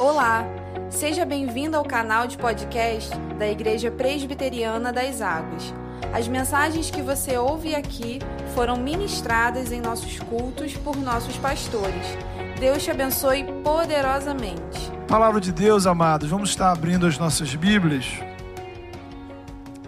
[0.00, 0.46] Olá,
[0.88, 5.74] seja bem-vindo ao canal de podcast da Igreja Presbiteriana das Águas.
[6.10, 8.18] As mensagens que você ouve aqui
[8.54, 12.16] foram ministradas em nossos cultos por nossos pastores.
[12.58, 14.90] Deus te abençoe poderosamente.
[15.06, 18.06] Palavra de Deus, amados, vamos estar abrindo as nossas Bíblias.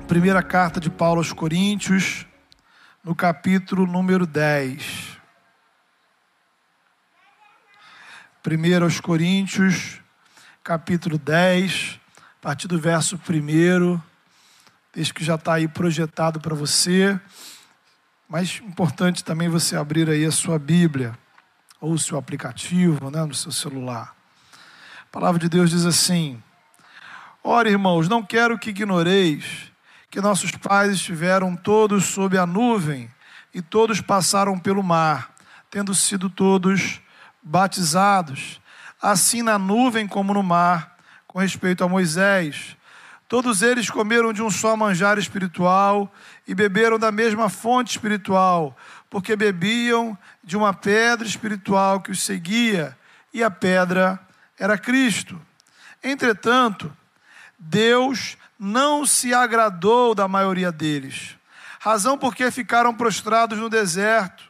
[0.07, 2.27] Primeira carta de Paulo aos Coríntios,
[3.03, 5.19] no capítulo número 10.
[8.43, 10.02] Primeiro aos Coríntios,
[10.65, 11.99] capítulo 10,
[12.39, 14.01] a partir do verso 1,
[14.95, 17.21] desde que já está aí projetado para você,
[18.29, 21.19] mas importante também você abrir aí a sua Bíblia,
[21.81, 24.15] ou o seu aplicativo, né, no seu celular.
[25.03, 26.41] A palavra de Deus diz assim:
[27.43, 29.73] Ora, irmãos, não quero que ignoreis
[30.09, 33.11] que nossos pais estiveram todos sob a nuvem
[33.53, 35.35] e todos passaram pelo mar,
[35.69, 37.01] tendo sido todos
[37.43, 38.62] batizados
[39.03, 42.77] assim na nuvem como no mar, com respeito a Moisés.
[43.27, 46.13] Todos eles comeram de um só manjar espiritual
[46.47, 48.77] e beberam da mesma fonte espiritual,
[49.11, 52.97] porque bebiam de uma pedra espiritual que os seguia,
[53.35, 54.21] e a pedra
[54.59, 55.41] era Cristo.
[56.05, 56.95] Entretanto,
[57.59, 61.37] Deus não se agradou da maioria deles,
[61.81, 64.45] razão porque ficaram prostrados no deserto.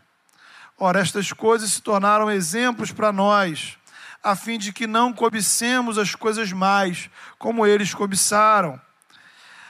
[0.77, 3.79] Ora, estas coisas se tornaram exemplos para nós
[4.23, 8.81] a fim de que não cobicemos as coisas mais, como eles cobiçaram.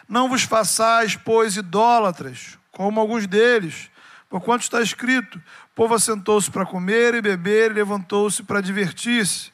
[0.08, 3.90] Não vos façais, pois, idólatras, como alguns deles,
[4.28, 9.50] porquanto está escrito: o povo assentou-se para comer e beber e levantou-se para divertir-se.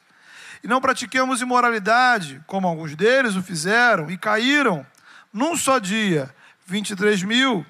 [0.61, 4.85] E não pratiquemos imoralidade, como alguns deles o fizeram, e caíram,
[5.31, 6.33] num só dia,
[6.65, 7.65] 23 mil.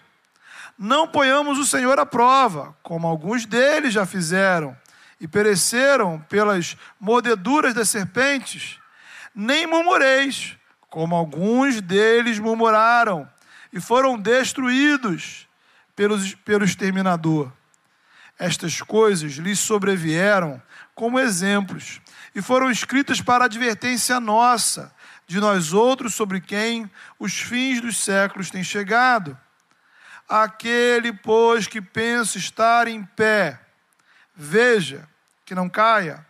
[0.77, 4.75] Não ponhamos o Senhor à prova, como alguns deles já fizeram,
[5.20, 8.80] e pereceram pelas mordeduras das serpentes,
[9.36, 10.58] nem murmureis,
[10.89, 13.30] como alguns deles murmuraram,
[13.72, 15.47] e foram destruídos
[15.96, 17.52] pelos, pelo exterminador.
[18.38, 20.62] Estas coisas lhes sobrevieram
[20.96, 22.01] como exemplos,
[22.34, 24.94] e foram escritas para advertência nossa,
[25.28, 29.38] de nós outros sobre quem os fins dos séculos têm chegado.
[30.28, 33.59] Aquele, pois, que pensa estar em pé,
[34.39, 35.05] veja
[35.45, 36.25] que não caia.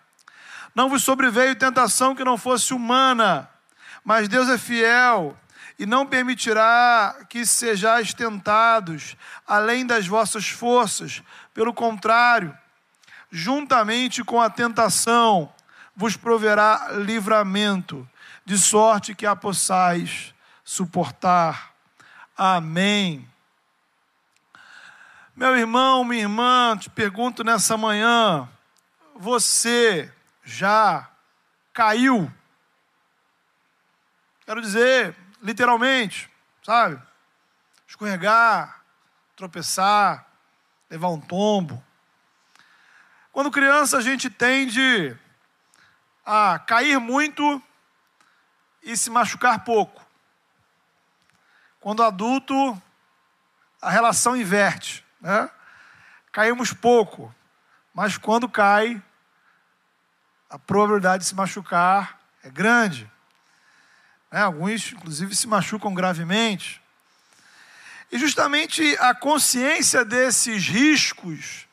[0.73, 3.47] Não vos sobreveio tentação que não fosse humana,
[4.03, 5.37] mas Deus é fiel
[5.77, 9.15] e não permitirá que sejais tentados
[9.47, 11.21] além das vossas forças.
[11.53, 12.57] Pelo contrário,
[13.29, 15.53] juntamente com a tentação,
[15.95, 18.09] vos proverá livramento,
[18.43, 20.33] de sorte que a possais
[20.63, 21.71] suportar.
[22.35, 23.28] Amém.
[25.39, 28.45] Meu irmão, minha irmã, te pergunto nessa manhã:
[29.16, 30.13] você
[30.44, 31.09] já
[31.72, 32.29] caiu?
[34.45, 36.29] Quero dizer, literalmente,
[36.61, 37.01] sabe?
[37.88, 38.81] Escorregar,
[39.38, 40.27] tropeçar,
[40.89, 41.81] levar um tombo.
[43.31, 45.17] Quando criança, a gente tende
[46.25, 47.63] a cair muito
[48.83, 50.06] e se machucar pouco.
[51.79, 52.53] Quando adulto,
[53.81, 55.07] a relação inverte.
[55.19, 55.50] Né?
[56.31, 57.34] Caímos pouco,
[57.94, 59.02] mas quando cai,
[60.50, 63.09] a probabilidade de se machucar é grande.
[64.31, 64.41] Né?
[64.41, 66.81] Alguns, inclusive, se machucam gravemente.
[68.12, 71.68] E justamente a consciência desses riscos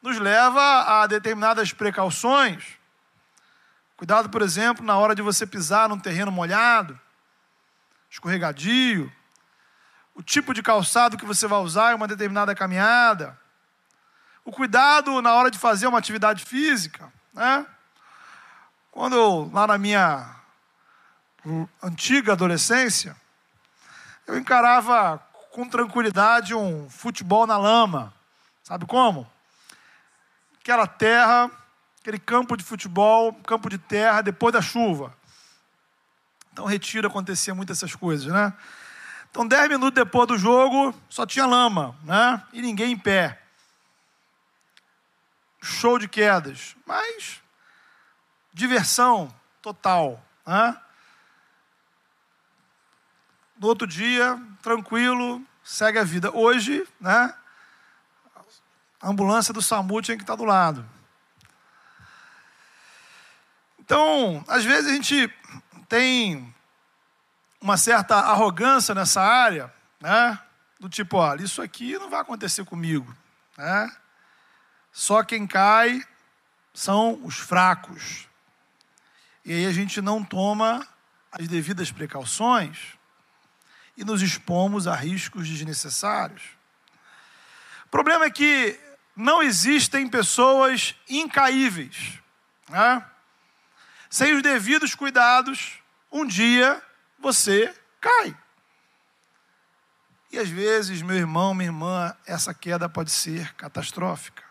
[0.00, 2.78] nos leva a determinadas precauções.
[3.96, 6.98] Cuidado, por exemplo, na hora de você pisar num terreno molhado,
[8.08, 9.12] escorregadio,
[10.20, 13.38] o tipo de calçado que você vai usar em uma determinada caminhada,
[14.44, 17.64] o cuidado na hora de fazer uma atividade física, né?
[18.92, 20.36] Quando lá na minha
[21.82, 23.16] antiga adolescência,
[24.26, 25.18] eu encarava
[25.52, 28.12] com tranquilidade um futebol na lama.
[28.62, 29.26] Sabe como?
[30.60, 31.50] Aquela terra,
[31.98, 35.16] aquele campo de futebol, campo de terra depois da chuva.
[36.52, 38.52] Então, retiro acontecia muito essas coisas, né?
[39.30, 42.42] Então, dez minutos depois do jogo, só tinha lama, né?
[42.52, 43.40] E ninguém em pé.
[45.62, 46.74] Show de quedas.
[46.84, 47.40] Mas,
[48.52, 49.32] diversão
[49.62, 50.76] total, né?
[53.58, 56.34] No outro dia, tranquilo, segue a vida.
[56.34, 57.34] Hoje, né?
[59.00, 60.84] A ambulância do SAMU tinha que estar do lado.
[63.78, 65.32] Então, às vezes a gente
[65.88, 66.54] tem
[67.60, 70.38] uma certa arrogância nessa área, né?
[70.78, 73.14] Do tipo, olha, isso aqui não vai acontecer comigo,
[73.58, 73.94] né?
[74.90, 76.02] Só quem cai
[76.72, 78.26] são os fracos.
[79.44, 80.86] E aí a gente não toma
[81.30, 82.78] as devidas precauções
[83.96, 86.42] e nos expomos a riscos desnecessários.
[87.84, 88.78] O problema é que
[89.14, 92.18] não existem pessoas incaíveis.
[92.68, 93.04] Né?
[94.08, 95.78] Sem os devidos cuidados,
[96.10, 96.82] um dia
[97.20, 98.36] você cai.
[100.32, 104.42] E às vezes, meu irmão, minha irmã, essa queda pode ser catastrófica.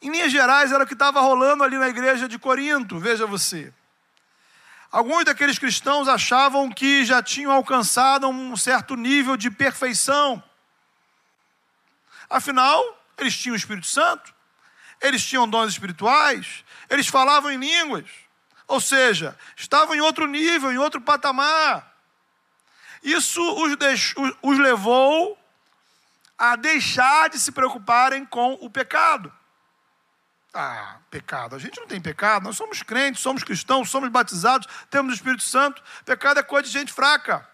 [0.00, 3.72] Em linhas gerais, era o que estava rolando ali na igreja de Corinto, veja você.
[4.92, 10.42] Alguns daqueles cristãos achavam que já tinham alcançado um certo nível de perfeição.
[12.28, 12.80] Afinal,
[13.18, 14.34] eles tinham o Espírito Santo,
[15.00, 18.23] eles tinham dons espirituais, eles falavam em línguas.
[18.66, 21.94] Ou seja, estavam em outro nível, em outro patamar.
[23.02, 23.76] Isso os,
[24.42, 25.38] os levou
[26.38, 29.32] a deixar de se preocuparem com o pecado.
[30.52, 31.56] Ah, pecado.
[31.56, 35.42] A gente não tem pecado, nós somos crentes, somos cristãos, somos batizados, temos o Espírito
[35.42, 35.82] Santo.
[36.04, 37.48] Pecado é coisa de gente fraca,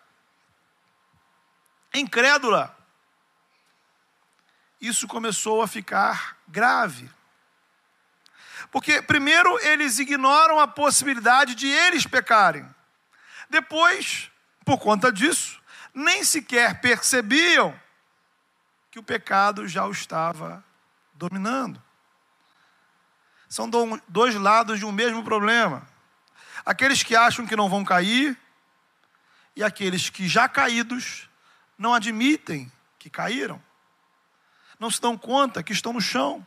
[1.94, 2.76] incrédula.
[4.80, 7.10] Isso começou a ficar grave.
[8.70, 12.69] Porque, primeiro, eles ignoram a possibilidade de eles pecarem.
[13.49, 14.31] Depois,
[14.64, 15.61] por conta disso,
[15.93, 17.78] nem sequer percebiam
[18.90, 20.64] que o pecado já o estava
[21.14, 21.82] dominando.
[23.49, 23.69] São
[24.08, 25.87] dois lados de um mesmo problema.
[26.64, 28.38] Aqueles que acham que não vão cair
[29.56, 31.28] e aqueles que já caídos
[31.76, 33.61] não admitem que caíram.
[34.78, 36.46] Não se dão conta que estão no chão.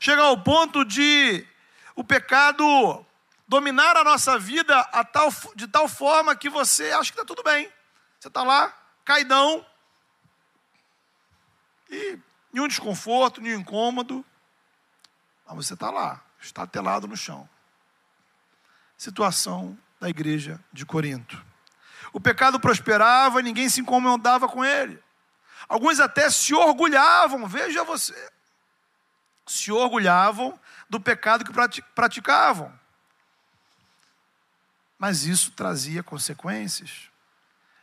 [0.00, 1.46] Chega ao ponto de
[1.94, 3.04] o pecado
[3.46, 7.42] dominar a nossa vida a tal, de tal forma que você acha que está tudo
[7.42, 7.70] bem.
[8.18, 9.64] Você está lá, caidão,
[11.90, 12.18] e
[12.52, 14.24] nenhum desconforto, nenhum incômodo,
[15.46, 17.48] mas você está lá está telado no chão.
[18.96, 21.44] Situação da igreja de Corinto.
[22.12, 25.02] O pecado prosperava e ninguém se incomodava com ele.
[25.68, 28.32] Alguns até se orgulhavam, veja você,
[29.48, 30.58] se orgulhavam
[30.88, 31.52] do pecado que
[31.94, 32.72] praticavam.
[34.98, 37.08] Mas isso trazia consequências.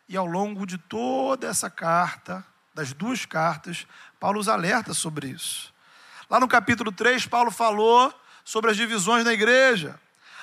[0.07, 3.87] E ao longo de toda essa carta, das duas cartas,
[4.19, 5.73] Paulo os alerta sobre isso.
[6.29, 8.13] Lá no capítulo 3, Paulo falou
[8.43, 9.99] sobre as divisões na igreja.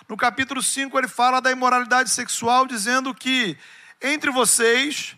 [0.08, 3.56] No capítulo 5, ele fala da imoralidade sexual, dizendo que
[4.00, 5.16] entre vocês,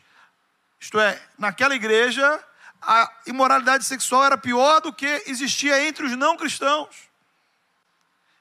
[0.79, 2.43] isto é, naquela igreja,
[2.87, 7.09] a imoralidade sexual era pior do que existia entre os não cristãos.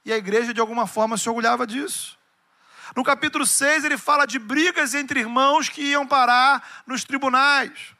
[0.06, 2.18] E a igreja, de alguma forma, se orgulhava disso.
[2.96, 7.96] No capítulo 6, ele fala de brigas entre irmãos que iam parar nos tribunais.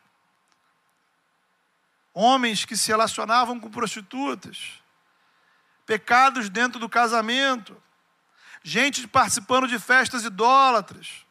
[2.14, 4.84] Homens que se relacionavam com prostitutas
[5.86, 7.76] pecados dentro do casamento,
[8.64, 11.26] gente participando de festas idólatras,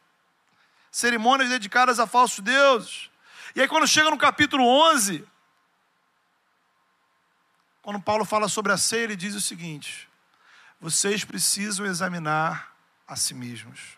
[0.91, 3.09] cerimônias dedicadas a falsos deuses.
[3.55, 5.27] E aí, quando chega no capítulo 11,
[7.83, 10.09] quando Paulo fala sobre a ceia, ele diz o seguinte:
[10.79, 12.75] vocês precisam examinar
[13.07, 13.97] a si mesmos.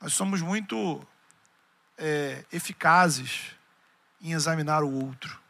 [0.00, 1.06] Nós somos muito
[1.98, 3.54] é, eficazes
[4.20, 5.40] em examinar o outro.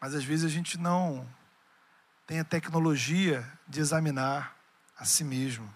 [0.00, 1.28] Mas às vezes a gente não
[2.26, 4.56] tem a tecnologia de examinar
[4.98, 5.72] a si mesmo.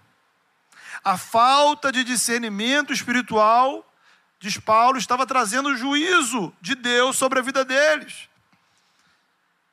[1.05, 3.87] A falta de discernimento espiritual,
[4.39, 8.29] diz Paulo, estava trazendo o juízo de Deus sobre a vida deles.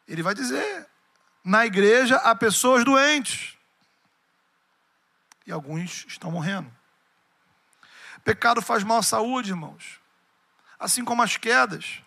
[0.07, 0.87] Ele vai dizer:
[1.43, 3.55] na igreja há pessoas doentes.
[5.45, 6.69] E alguns estão morrendo.
[8.23, 10.01] Pecado faz mal à saúde, irmãos.
[10.77, 12.01] Assim como as quedas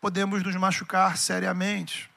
[0.00, 2.10] podemos nos machucar seriamente.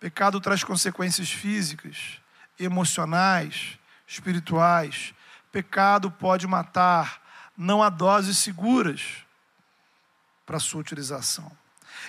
[0.00, 2.20] Pecado traz consequências físicas,
[2.58, 5.14] emocionais, espirituais.
[5.52, 7.20] Pecado pode matar,
[7.56, 9.24] não há doses seguras
[10.44, 11.50] para sua utilização.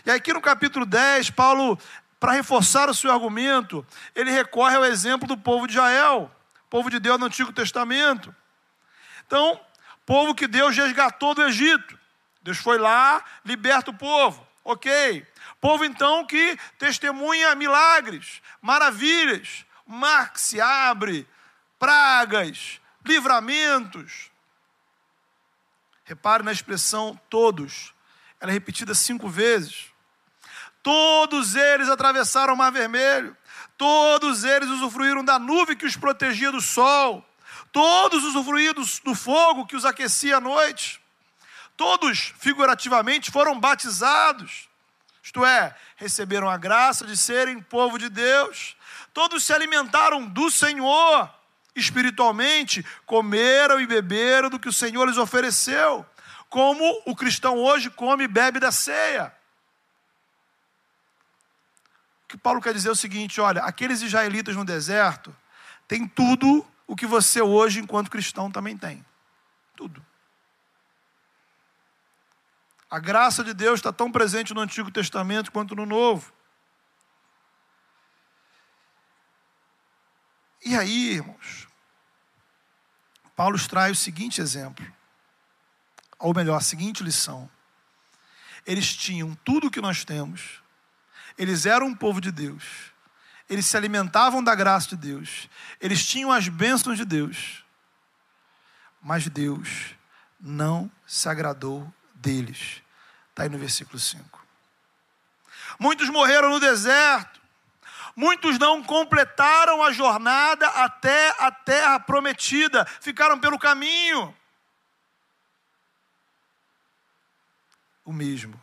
[0.06, 1.78] E aqui no capítulo 10, Paulo,
[2.20, 6.32] para reforçar o seu argumento, ele recorre ao exemplo do povo de Israel,
[6.70, 8.34] povo de Deus no Antigo Testamento.
[9.26, 9.60] Então,
[10.06, 11.98] povo que Deus resgatou do Egito.
[12.42, 14.46] Deus foi lá, liberta o povo.
[14.64, 15.26] Ok.
[15.60, 19.66] Povo então que testemunha milagres, maravilhas.
[19.92, 21.28] Mar que se abre,
[21.80, 24.30] pragas, livramentos.
[26.04, 27.92] Repare na expressão todos.
[28.40, 29.88] Ela é repetida cinco vezes.
[30.84, 33.36] Todos eles atravessaram o Mar Vermelho.
[33.80, 37.28] Todos eles usufruíram da nuvem que os protegia do sol.
[37.72, 41.02] Todos usufruíram do fogo que os aquecia à noite.
[41.76, 44.70] Todos, figurativamente, foram batizados.
[45.24, 48.78] isto é, receberam a graça de serem povo de Deus.
[49.14, 51.30] Todos se alimentaram do Senhor
[51.76, 56.06] espiritualmente, comeram e beberam do que o Senhor lhes ofereceu,
[56.50, 59.34] como o cristão hoje come e bebe da ceia.
[62.26, 65.36] O que Paulo quer dizer é o seguinte: olha, aqueles israelitas no deserto
[65.88, 69.06] têm tudo o que você hoje, enquanto cristão, também tem.
[69.76, 70.06] Tudo.
[72.90, 76.34] A graça de Deus está tão presente no Antigo Testamento quanto no Novo.
[80.64, 81.68] E aí, irmãos,
[83.36, 84.86] Paulo traz o seguinte exemplo,
[86.18, 87.50] ou melhor, a seguinte lição.
[88.66, 90.62] Eles tinham tudo o que nós temos,
[91.38, 92.92] eles eram um povo de Deus,
[93.50, 95.50] eles se alimentavam da graça de Deus,
[95.80, 97.64] eles tinham as bênçãos de Deus,
[99.02, 99.96] mas Deus
[100.40, 102.82] não se agradou deles.
[103.30, 104.46] Está aí no versículo 5.
[105.80, 107.39] Muitos morreram no deserto,
[108.20, 114.36] muitos não completaram a jornada até a terra prometida, ficaram pelo caminho.
[118.04, 118.62] O mesmo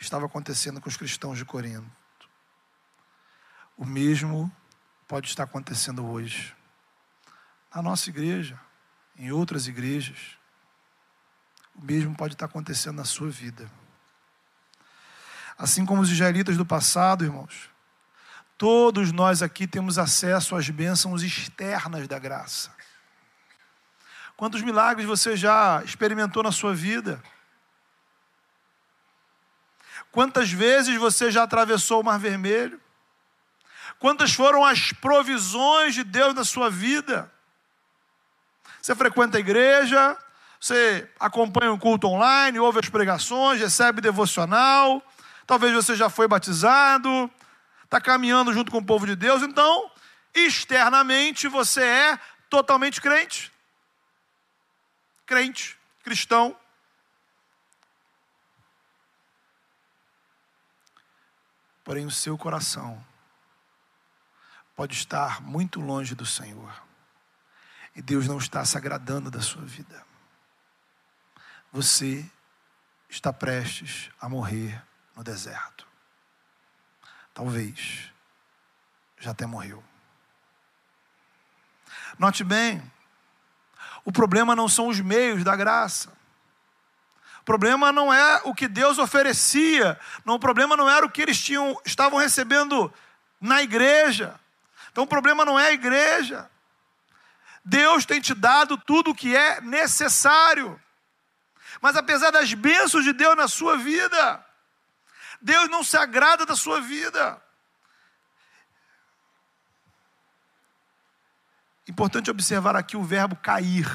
[0.00, 1.88] estava acontecendo com os cristãos de Corinto.
[3.76, 4.50] O mesmo
[5.06, 6.52] pode estar acontecendo hoje,
[7.72, 8.58] na nossa igreja,
[9.16, 10.36] em outras igrejas.
[11.72, 13.70] O mesmo pode estar acontecendo na sua vida.
[15.56, 17.70] Assim como os israelitas do passado, irmãos,
[18.58, 22.74] todos nós aqui temos acesso às bênçãos externas da graça.
[24.36, 27.22] Quantos milagres você já experimentou na sua vida?
[30.10, 32.80] Quantas vezes você já atravessou o Mar Vermelho?
[34.00, 37.32] Quantas foram as provisões de Deus na sua vida?
[38.82, 40.16] Você frequenta a igreja,
[40.60, 45.02] você acompanha o culto online, ouve as pregações, recebe devocional,
[45.46, 47.30] talvez você já foi batizado,
[47.88, 49.90] está caminhando junto com o povo de Deus, então,
[50.34, 53.50] externamente você é totalmente crente.
[55.24, 56.54] Crente, cristão.
[61.82, 63.02] Porém, o seu coração
[64.76, 66.82] pode estar muito longe do Senhor.
[67.96, 70.06] E Deus não está se agradando da sua vida.
[71.72, 72.30] Você
[73.08, 74.82] está prestes a morrer
[75.16, 75.87] no deserto.
[77.38, 78.10] Talvez
[79.16, 79.80] já até morreu.
[82.18, 82.82] Note bem,
[84.04, 86.12] o problema não são os meios da graça.
[87.40, 91.22] O problema não é o que Deus oferecia, não, o problema não era o que
[91.22, 92.92] eles tinham, estavam recebendo
[93.40, 94.34] na igreja.
[94.90, 96.50] Então o problema não é a igreja.
[97.64, 100.76] Deus tem te dado tudo o que é necessário.
[101.80, 104.44] Mas apesar das bênçãos de Deus na sua vida,
[105.40, 107.40] Deus não se agrada da sua vida.
[111.86, 113.88] Importante observar aqui o verbo cair.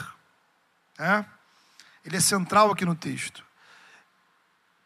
[0.97, 1.23] É?
[2.03, 3.45] Ele é central aqui no texto.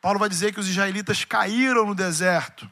[0.02, 2.70] Paulo vai dizer que os israelitas caíram no deserto.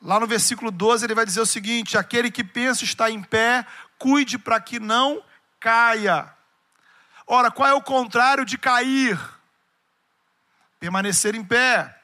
[0.00, 3.66] Lá no versículo 12 ele vai dizer o seguinte: aquele que pensa estar em pé,
[3.98, 5.22] cuide para que não
[5.58, 6.32] caia.
[7.26, 9.18] Ora, qual é o contrário de cair?
[10.78, 11.94] Permanecer em pé.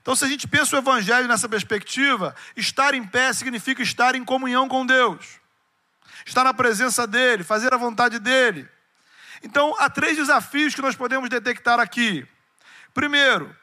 [0.00, 4.24] Então, se a gente pensa o Evangelho nessa perspectiva, estar em pé significa estar em
[4.24, 5.40] comunhão com Deus,
[6.26, 8.68] estar na presença dEle, fazer a vontade dEle.
[9.42, 12.26] Então, há três desafios que nós podemos detectar aqui.
[12.92, 13.56] Primeiro,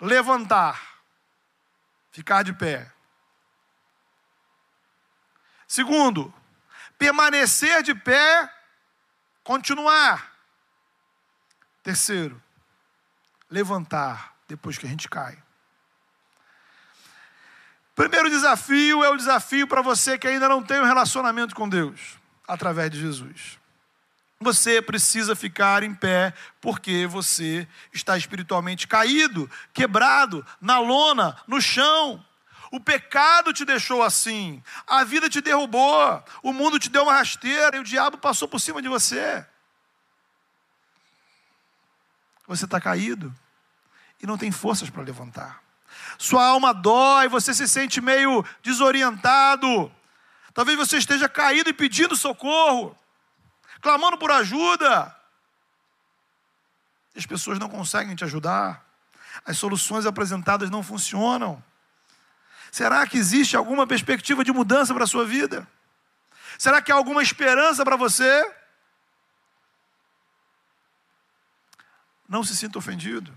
[0.00, 0.80] levantar,
[2.10, 2.90] ficar de pé.
[5.68, 6.32] Segundo,
[6.98, 8.50] permanecer de pé,
[9.44, 10.29] continuar.
[11.90, 12.40] Terceiro,
[13.50, 15.36] levantar depois que a gente cai.
[17.96, 22.16] Primeiro desafio é o desafio para você que ainda não tem um relacionamento com Deus,
[22.46, 23.58] através de Jesus.
[24.38, 32.24] Você precisa ficar em pé porque você está espiritualmente caído, quebrado, na lona, no chão.
[32.70, 37.78] O pecado te deixou assim, a vida te derrubou, o mundo te deu uma rasteira
[37.78, 39.44] e o diabo passou por cima de você
[42.50, 43.32] você está caído
[44.20, 45.62] e não tem forças para levantar.
[46.18, 49.90] Sua alma dói, você se sente meio desorientado.
[50.52, 52.98] Talvez você esteja caído e pedindo socorro,
[53.80, 55.16] clamando por ajuda.
[57.16, 58.84] As pessoas não conseguem te ajudar.
[59.44, 61.62] As soluções apresentadas não funcionam.
[62.72, 65.68] Será que existe alguma perspectiva de mudança para a sua vida?
[66.58, 68.44] Será que há alguma esperança para você?
[72.30, 73.36] Não se sinta ofendido.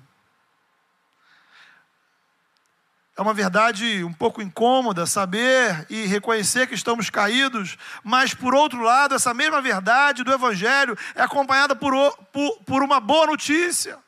[3.16, 8.82] é uma verdade um pouco incômoda saber e reconhecer que estamos caídos, mas por outro
[8.82, 11.94] lado, essa mesma verdade do Evangelho é acompanhada por,
[12.32, 14.00] por, por uma boa notícia.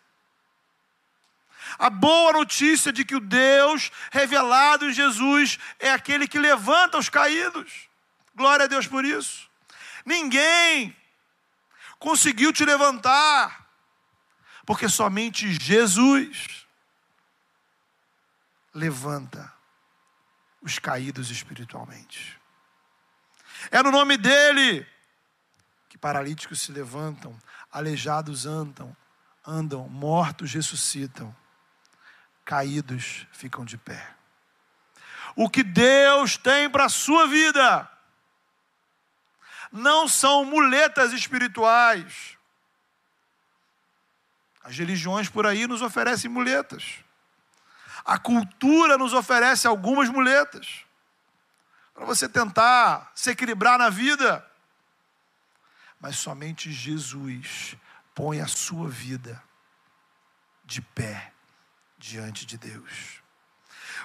[1.77, 7.09] A boa notícia de que o Deus revelado em Jesus é aquele que levanta os
[7.09, 7.87] caídos.
[8.35, 9.47] Glória a Deus por isso.
[10.05, 10.95] Ninguém
[11.99, 13.64] conseguiu te levantar,
[14.65, 16.65] porque somente Jesus
[18.73, 19.53] levanta
[20.61, 22.39] os caídos espiritualmente.
[23.71, 24.85] É no nome dele
[25.87, 27.37] que paralíticos se levantam,
[27.71, 28.95] aleijados andam,
[29.45, 31.35] andam, mortos ressuscitam
[32.45, 34.15] caídos ficam de pé.
[35.35, 37.91] O que Deus tem para a sua vida
[39.71, 42.34] não são muletas espirituais.
[44.65, 46.95] As religiões por aí nos oferecem muletas.
[48.03, 50.83] A cultura nos oferece algumas muletas
[51.93, 54.43] para você tentar se equilibrar na vida.
[55.99, 57.77] Mas somente Jesus
[58.15, 59.41] põe a sua vida
[60.63, 61.31] de pé
[61.99, 63.21] diante de Deus.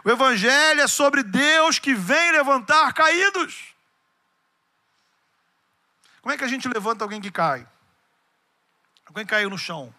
[0.05, 3.75] O Evangelho é sobre Deus que vem levantar caídos.
[6.21, 7.67] Como é que a gente levanta alguém que cai?
[9.07, 9.95] Alguém caiu no chão.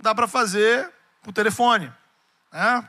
[0.00, 0.90] Dá para fazer
[1.22, 1.92] por telefone.
[2.52, 2.88] Né?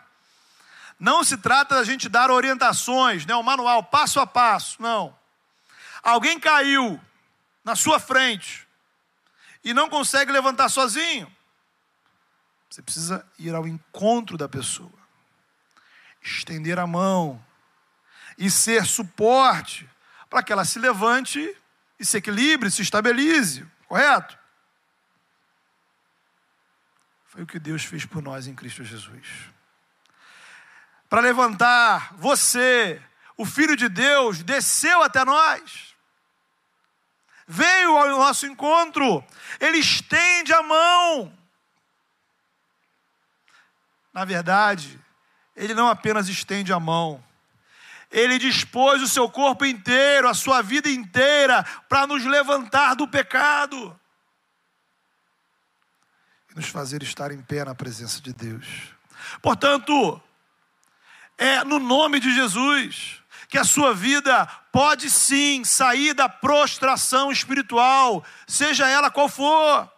[0.99, 4.81] Não se trata da gente dar orientações, né, um manual passo a passo.
[4.81, 5.17] Não.
[6.03, 6.99] Alguém caiu
[7.63, 8.67] na sua frente
[9.63, 11.31] e não consegue levantar sozinho.
[12.69, 14.93] Você precisa ir ao encontro da pessoa,
[16.21, 17.43] estender a mão
[18.37, 19.89] e ser suporte
[20.29, 21.55] para que ela se levante
[21.99, 24.40] e se equilibre, se estabilize, correto?
[27.31, 29.25] Foi o que Deus fez por nós em Cristo Jesus.
[31.09, 33.01] Para levantar você,
[33.37, 35.95] o Filho de Deus, desceu até nós,
[37.47, 39.23] veio ao nosso encontro,
[39.61, 41.33] ele estende a mão.
[44.11, 44.99] Na verdade,
[45.55, 47.23] ele não apenas estende a mão,
[48.11, 53.97] ele dispôs o seu corpo inteiro, a sua vida inteira, para nos levantar do pecado
[56.51, 58.65] e nos fazer estar em pé na presença de Deus.
[59.41, 60.21] Portanto,
[61.37, 68.23] é no nome de Jesus que a sua vida pode sim sair da prostração espiritual,
[68.47, 69.91] seja ela qual for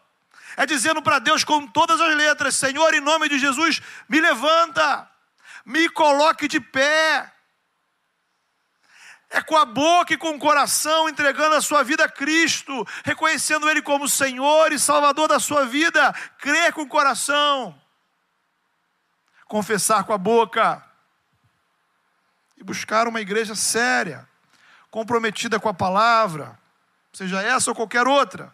[0.56, 5.10] é dizendo para Deus com todas as letras: Senhor, em nome de Jesus, me levanta,
[5.66, 7.32] me coloque de pé.
[9.34, 13.70] É com a boca e com o coração entregando a sua vida a Cristo, reconhecendo
[13.70, 17.76] Ele como Senhor e Salvador da sua vida, crer com o coração,
[19.46, 20.82] confessar com a boca.
[22.56, 24.30] E buscar uma igreja séria,
[24.92, 26.58] comprometida com a palavra,
[27.12, 28.54] seja essa ou qualquer outra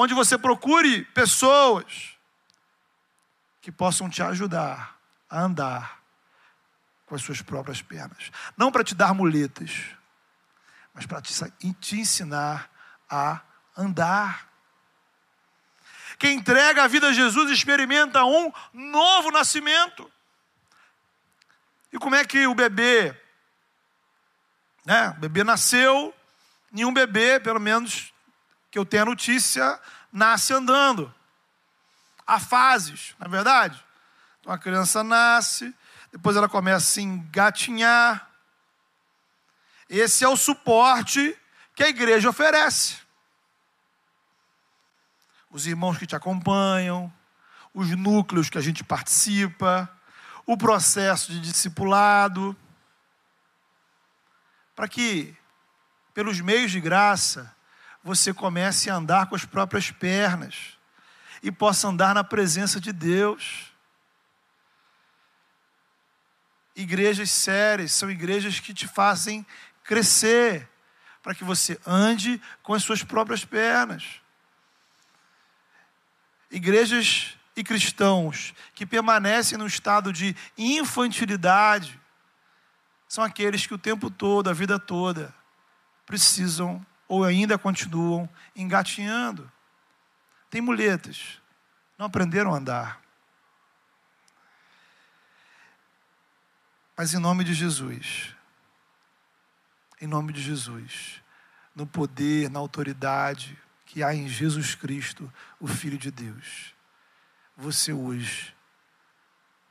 [0.00, 2.16] onde você procure pessoas
[3.60, 4.96] que possam te ajudar
[5.28, 5.97] a andar
[7.08, 8.30] com as suas próprias pernas.
[8.56, 9.86] Não para te dar muletas,
[10.92, 11.32] mas para te,
[11.96, 12.70] ensinar
[13.08, 13.40] a
[13.76, 14.46] andar.
[16.18, 20.10] Quem entrega a vida a Jesus experimenta um novo nascimento.
[21.90, 23.18] E como é que o bebê,
[24.84, 25.10] né?
[25.10, 26.14] O bebê nasceu,
[26.70, 28.12] nenhum bebê, pelo menos
[28.70, 29.80] que eu tenho a notícia,
[30.12, 31.14] nasce andando.
[32.26, 33.82] Há fases, não é verdade?
[34.40, 35.74] Então a criança nasce,
[36.18, 38.28] depois ela começa a engatinhar.
[39.88, 41.38] Esse é o suporte
[41.76, 42.96] que a igreja oferece.
[45.48, 47.12] Os irmãos que te acompanham,
[47.72, 49.88] os núcleos que a gente participa,
[50.44, 52.56] o processo de discipulado,
[54.74, 55.36] para que,
[56.12, 57.54] pelos meios de graça,
[58.02, 60.76] você comece a andar com as próprias pernas
[61.44, 63.72] e possa andar na presença de Deus.
[66.78, 69.44] Igrejas sérias são igrejas que te fazem
[69.82, 70.68] crescer,
[71.20, 74.22] para que você ande com as suas próprias pernas.
[76.48, 82.00] Igrejas e cristãos que permanecem no estado de infantilidade
[83.08, 85.34] são aqueles que o tempo todo, a vida toda,
[86.06, 89.50] precisam ou ainda continuam engatinhando.
[90.48, 91.40] Tem muletas,
[91.98, 93.07] não aprenderam a andar.
[96.98, 98.34] Mas em nome de Jesus,
[100.00, 101.22] em nome de Jesus,
[101.72, 103.56] no poder, na autoridade
[103.86, 106.74] que há em Jesus Cristo, o Filho de Deus,
[107.56, 108.52] você hoje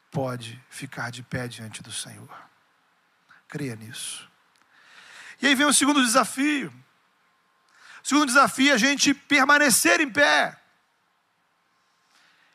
[0.10, 2.34] pode ficar de pé diante do Senhor.
[3.50, 4.32] Creia nisso.
[5.42, 6.74] E aí vem o segundo desafio.
[8.06, 10.58] O segundo desafio é a gente permanecer em pé.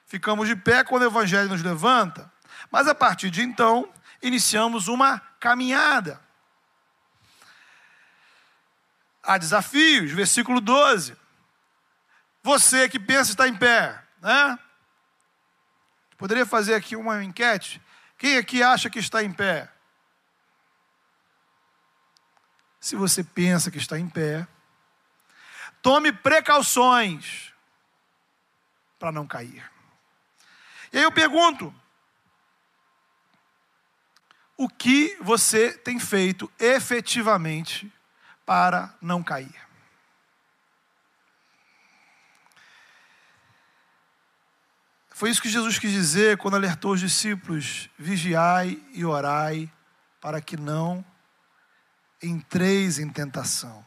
[0.07, 2.33] Ficamos de pé quando o Evangelho nos levanta,
[2.71, 6.21] mas a partir de então, iniciamos uma caminhada.
[9.23, 11.17] Há desafios, versículo 12.
[12.43, 14.59] Você que pensa estar em pé, né?
[16.17, 17.83] Poderia fazer aqui uma enquete?
[18.17, 19.69] Quem aqui acha que está em pé?
[22.81, 24.47] Se você pensa que está em pé,
[25.81, 27.53] tome precauções
[28.99, 29.69] para não cair.
[30.93, 31.75] E aí eu pergunto:
[34.63, 37.93] o que você tem feito efetivamente
[38.47, 39.53] para não cair?
[45.11, 49.69] Foi isso que Jesus quis dizer quando alertou os discípulos: vigiai e orai
[50.21, 51.05] para que não
[52.23, 53.85] entreis em tentação,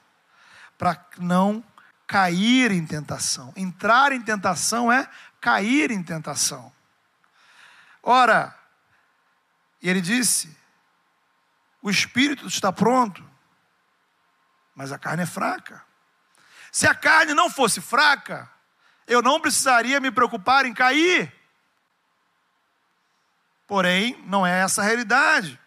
[0.78, 1.64] para não
[2.06, 3.54] cair em tentação.
[3.56, 5.10] Entrar em tentação é
[5.40, 6.70] cair em tentação.
[8.04, 8.54] Ora,
[9.82, 10.65] e ele disse:
[11.86, 13.24] o espírito está pronto,
[14.76, 15.86] mas a carne é fraca.
[16.72, 18.50] Se a carne não fosse fraca,
[19.06, 21.32] eu não precisaria me preocupar em cair.
[23.68, 25.60] Porém, não é essa a realidade.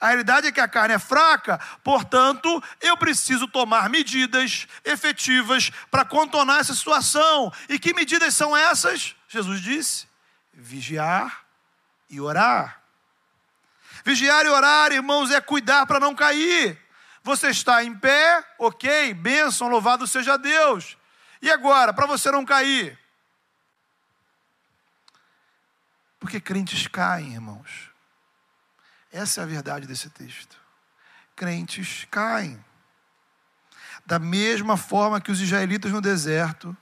[0.00, 6.06] A realidade é que a carne é fraca, portanto, eu preciso tomar medidas efetivas para
[6.06, 7.52] contornar essa situação.
[7.68, 9.14] E que medidas são essas?
[9.28, 10.08] Jesus disse:
[10.54, 11.44] vigiar
[12.08, 12.77] e orar.
[14.08, 16.82] Vigiar e orar, irmãos, é cuidar para não cair.
[17.22, 20.96] Você está em pé, ok, bênção, louvado seja Deus.
[21.42, 22.98] E agora, para você não cair?
[26.18, 27.90] Porque crentes caem, irmãos.
[29.12, 30.56] Essa é a verdade desse texto.
[31.36, 32.64] Crentes caem.
[34.06, 36.74] Da mesma forma que os israelitas no deserto,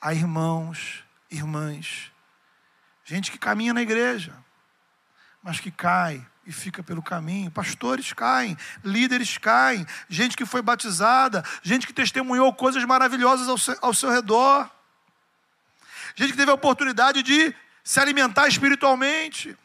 [0.00, 2.10] há irmãos, irmãs,
[3.04, 4.34] gente que caminha na igreja,
[5.42, 7.50] mas que cai e fica pelo caminho.
[7.50, 13.78] Pastores caem, líderes caem, gente que foi batizada, gente que testemunhou coisas maravilhosas ao seu,
[13.80, 14.70] ao seu redor,
[16.14, 19.56] gente que teve a oportunidade de se alimentar espiritualmente.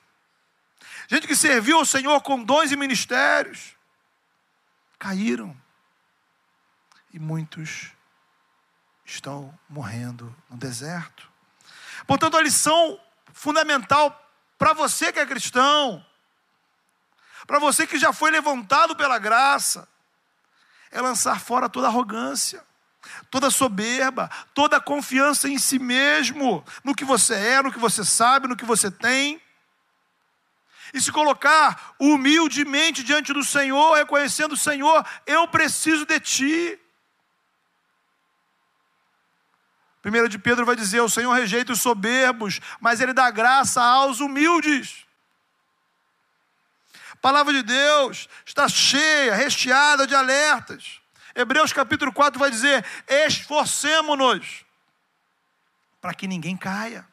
[1.10, 3.76] Gente que serviu ao Senhor com dons e ministérios,
[4.98, 5.56] caíram.
[7.14, 7.92] E muitos
[9.06, 11.30] estão morrendo no deserto.
[12.08, 12.98] Portanto, a lição
[13.34, 14.23] fundamental
[14.64, 16.06] para você que é cristão,
[17.46, 19.86] para você que já foi levantado pela graça,
[20.90, 22.64] é lançar fora toda arrogância
[23.30, 28.48] toda soberba, toda confiança em si mesmo, no que você é, no que você sabe,
[28.48, 29.42] no que você tem.
[30.94, 36.80] E se colocar humildemente diante do Senhor, reconhecendo Senhor, eu preciso de ti.
[40.04, 44.20] Primeiro de Pedro vai dizer: o Senhor rejeita os soberbos, mas Ele dá graça aos
[44.20, 45.06] humildes.
[47.14, 51.00] A palavra de Deus está cheia, recheada de alertas.
[51.34, 54.66] Hebreus capítulo 4 vai dizer: esforcemo-nos
[56.02, 57.08] para que ninguém caia.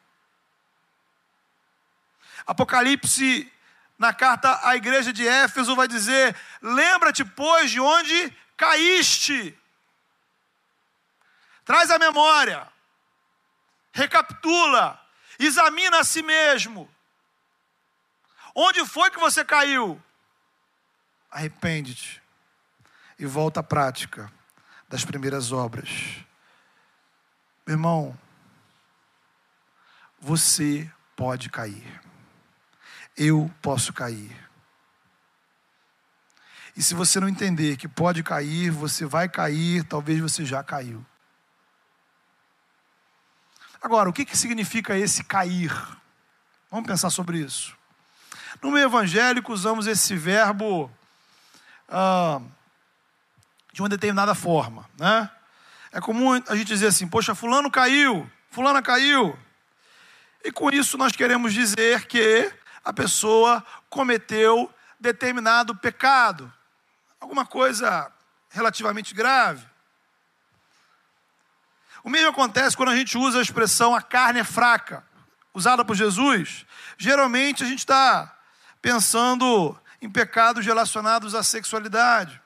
[2.45, 3.49] Apocalipse,
[3.97, 9.57] na carta à igreja de Éfeso, vai dizer: lembra-te, pois, de onde caíste.
[11.63, 12.67] Traz a memória,
[13.91, 14.99] recapitula,
[15.39, 16.89] examina a si mesmo.
[18.55, 20.01] Onde foi que você caiu?
[21.29, 22.21] Arrepende-te
[23.17, 24.31] e volta à prática
[24.89, 25.89] das primeiras obras.
[27.65, 28.19] Meu irmão,
[30.19, 32.01] você pode cair.
[33.15, 34.35] Eu posso cair.
[36.75, 41.05] E se você não entender que pode cair, você vai cair, talvez você já caiu.
[43.81, 45.71] Agora, o que, que significa esse cair?
[46.69, 47.75] Vamos pensar sobre isso.
[48.61, 50.91] No meio evangélico, usamos esse verbo.
[51.89, 52.39] Ah,
[53.73, 55.29] de uma determinada forma, né?
[55.91, 59.37] É comum a gente dizer assim: "Poxa, fulano caiu, fulana caiu".
[60.43, 62.51] E com isso nós queremos dizer que
[62.83, 66.51] a pessoa cometeu determinado pecado,
[67.19, 68.11] alguma coisa
[68.49, 69.65] relativamente grave.
[72.03, 75.05] O mesmo acontece quando a gente usa a expressão a carne é fraca,
[75.53, 76.65] usada por Jesus.
[76.97, 78.37] Geralmente a gente está
[78.81, 82.41] pensando em pecados relacionados à sexualidade.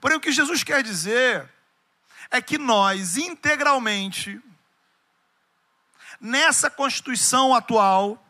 [0.00, 1.48] Porém, o que Jesus quer dizer
[2.30, 4.40] é que nós, integralmente,
[6.20, 8.22] nessa constituição atual,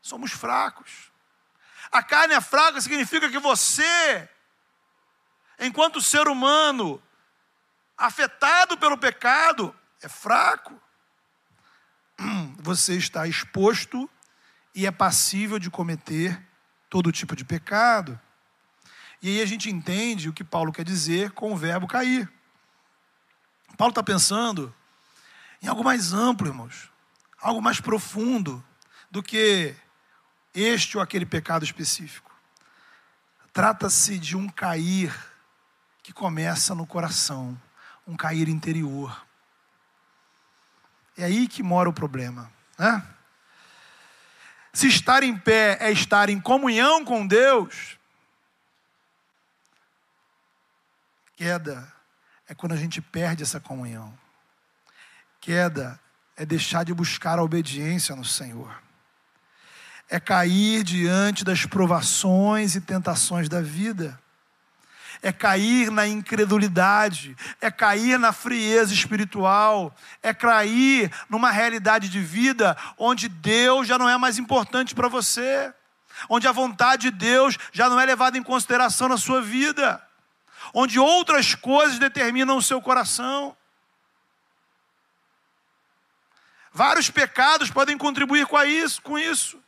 [0.00, 1.10] somos fracos.
[1.90, 4.28] A carne é fraca significa que você,
[5.58, 7.02] enquanto ser humano,
[8.00, 10.80] afetado pelo pecado, é fraco.
[12.58, 14.08] Você está exposto
[14.74, 16.42] e é passível de cometer
[16.88, 18.18] todo tipo de pecado.
[19.20, 22.32] E aí a gente entende o que Paulo quer dizer com o verbo cair.
[23.76, 24.74] Paulo está pensando
[25.62, 26.90] em algo mais amplo, irmãos,
[27.38, 28.64] algo mais profundo
[29.10, 29.76] do que
[30.54, 32.30] este ou aquele pecado específico.
[33.52, 35.14] Trata-se de um cair
[36.02, 37.60] que começa no coração,
[38.06, 39.26] um cair interior.
[41.16, 43.06] É aí que mora o problema, né?
[44.72, 47.98] Se estar em pé é estar em comunhão com Deus,
[51.36, 51.92] queda
[52.46, 54.12] é quando a gente perde essa comunhão.
[55.40, 55.98] Queda
[56.36, 58.82] é deixar de buscar a obediência no Senhor.
[60.08, 64.19] É cair diante das provações e tentações da vida.
[65.22, 72.76] É cair na incredulidade, é cair na frieza espiritual, é cair numa realidade de vida
[72.96, 75.72] onde Deus já não é mais importante para você,
[76.28, 80.02] onde a vontade de Deus já não é levada em consideração na sua vida
[80.72, 83.56] onde outras coisas determinam o seu coração.
[86.72, 89.60] Vários pecados podem contribuir com isso, com isso.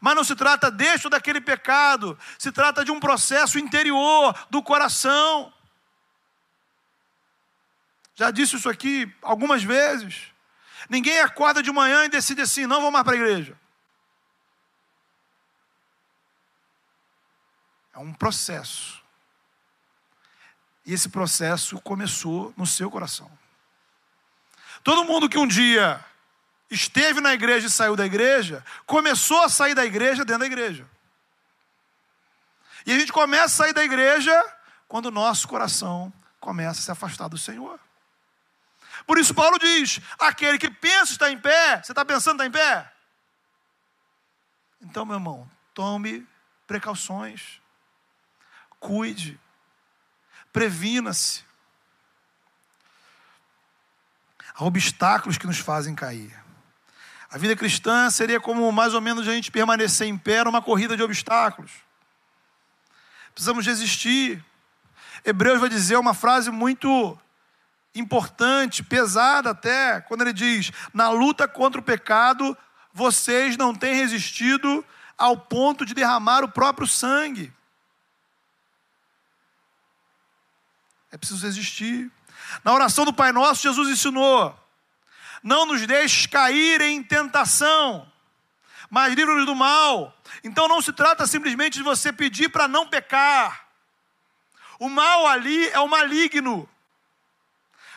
[0.00, 4.62] Mas não se trata deste ou daquele pecado, se trata de um processo interior do
[4.62, 5.52] coração.
[8.14, 10.32] Já disse isso aqui algumas vezes.
[10.88, 13.56] Ninguém acorda de manhã e decide assim: não vou mais para a igreja.
[17.94, 19.02] É um processo.
[20.86, 23.30] E esse processo começou no seu coração.
[24.82, 26.04] Todo mundo que um dia
[26.70, 30.88] esteve na igreja e saiu da igreja, começou a sair da igreja dentro da igreja.
[32.86, 34.32] E a gente começa a sair da igreja
[34.86, 37.78] quando o nosso coração começa a se afastar do Senhor.
[39.06, 42.50] Por isso, Paulo diz: aquele que pensa estar em pé, você está pensando estar em
[42.50, 42.92] pé?
[44.80, 46.26] Então, meu irmão, tome
[46.66, 47.60] precauções,
[48.78, 49.38] cuide,
[50.52, 51.44] Previna-se.
[54.54, 56.36] Há obstáculos que nos fazem cair.
[57.30, 60.96] A vida cristã seria como mais ou menos a gente permanecer em pé numa corrida
[60.96, 61.70] de obstáculos.
[63.34, 64.42] Precisamos resistir.
[65.24, 67.18] Hebreus vai dizer uma frase muito
[67.94, 72.56] importante, pesada até, quando ele diz: Na luta contra o pecado,
[72.92, 74.84] vocês não têm resistido
[75.16, 77.52] ao ponto de derramar o próprio sangue.
[81.12, 82.10] É preciso resistir.
[82.64, 84.58] Na oração do Pai Nosso, Jesus ensinou:
[85.42, 88.10] Não nos deixes cair em tentação,
[88.90, 90.16] mas livra-nos do mal.
[90.42, 93.68] Então não se trata simplesmente de você pedir para não pecar.
[94.78, 96.68] O mal ali é o maligno.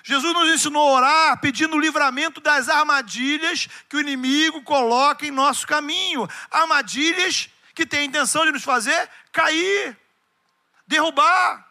[0.03, 5.31] Jesus nos ensinou a orar pedindo o livramento das armadilhas que o inimigo coloca em
[5.31, 6.27] nosso caminho.
[6.49, 9.97] Armadilhas que têm a intenção de nos fazer cair,
[10.87, 11.67] derrubar.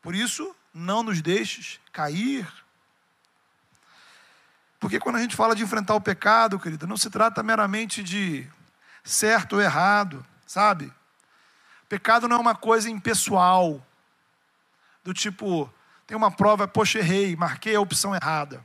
[0.00, 2.46] Por isso, não nos deixes cair.
[4.78, 8.46] Porque quando a gente fala de enfrentar o pecado, querido, não se trata meramente de
[9.02, 10.92] certo ou errado, sabe?
[11.88, 13.84] Pecado não é uma coisa impessoal,
[15.02, 15.72] do tipo,
[16.06, 18.64] tem uma prova, poxa, errei, marquei a opção errada.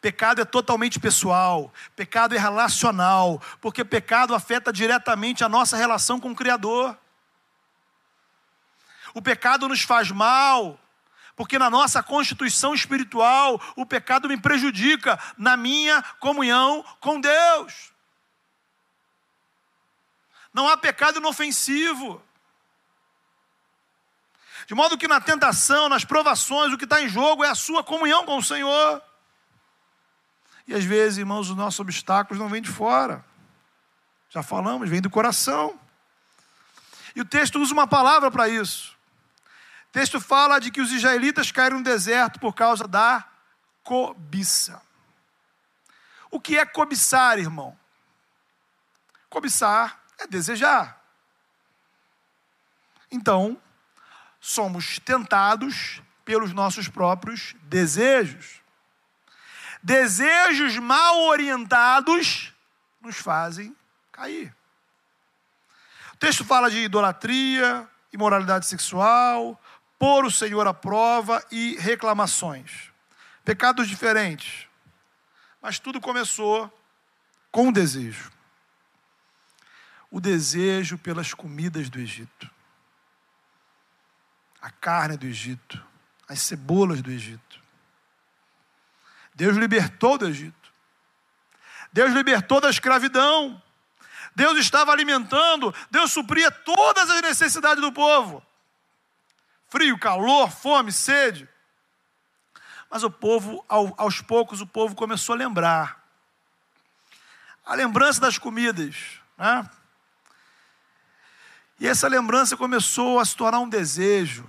[0.00, 6.30] Pecado é totalmente pessoal, pecado é relacional, porque pecado afeta diretamente a nossa relação com
[6.30, 6.96] o Criador
[9.16, 10.78] o pecado nos faz mal,
[11.36, 17.92] porque na nossa constituição espiritual o pecado me prejudica na minha comunhão com Deus.
[20.52, 22.22] Não há pecado inofensivo.
[24.66, 27.84] De modo que na tentação, nas provações, o que está em jogo é a sua
[27.84, 29.02] comunhão com o Senhor.
[30.66, 33.22] E às vezes, irmãos, os nossos obstáculos não vêm de fora.
[34.30, 35.78] Já falamos, vem do coração.
[37.14, 38.95] E o texto usa uma palavra para isso
[39.96, 43.26] texto fala de que os israelitas caíram no deserto por causa da
[43.82, 44.82] cobiça.
[46.30, 47.74] O que é cobiçar, irmão?
[49.30, 51.02] Cobiçar é desejar.
[53.10, 53.58] Então,
[54.38, 58.60] somos tentados pelos nossos próprios desejos.
[59.82, 62.52] Desejos mal orientados
[63.00, 63.74] nos fazem
[64.12, 64.54] cair.
[66.12, 69.58] O texto fala de idolatria, imoralidade sexual,
[69.98, 72.90] pôr o Senhor à prova e reclamações.
[73.44, 74.66] Pecados diferentes.
[75.60, 76.72] Mas tudo começou
[77.50, 78.30] com o desejo.
[80.10, 82.50] O desejo pelas comidas do Egito.
[84.60, 85.82] A carne do Egito,
[86.28, 87.60] as cebolas do Egito.
[89.34, 90.72] Deus libertou do Egito.
[91.92, 93.62] Deus libertou da escravidão.
[94.36, 98.45] Deus estava alimentando, Deus supria todas as necessidades do povo.
[99.68, 101.48] Frio, calor, fome, sede.
[102.90, 106.02] Mas o povo, aos poucos, o povo começou a lembrar.
[107.64, 109.20] A lembrança das comidas.
[109.36, 109.68] Né?
[111.80, 114.48] E essa lembrança começou a se tornar um desejo.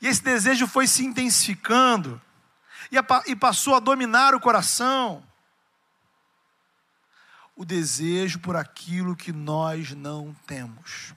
[0.00, 2.20] E esse desejo foi se intensificando.
[3.26, 5.24] E, passou a dominar o coração.
[7.56, 11.14] O desejo por aquilo que nós não temos.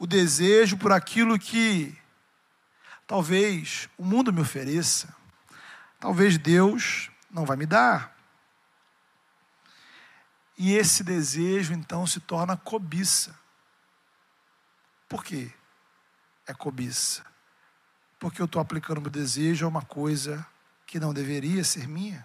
[0.00, 1.96] O desejo por aquilo que
[3.10, 5.12] Talvez o mundo me ofereça,
[5.98, 8.16] talvez Deus não vai me dar.
[10.56, 13.36] E esse desejo então se torna cobiça.
[15.08, 15.52] Por quê?
[16.46, 17.26] É cobiça.
[18.20, 20.46] Porque eu estou aplicando meu desejo a uma coisa
[20.86, 22.24] que não deveria ser minha.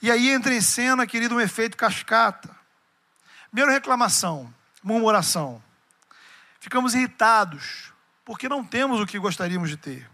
[0.00, 2.56] E aí entra em cena, querido, um efeito cascata.
[3.50, 4.50] Primeiro, reclamação,
[4.82, 5.62] murmuração.
[6.64, 7.92] Ficamos irritados,
[8.24, 10.10] porque não temos o que gostaríamos de ter.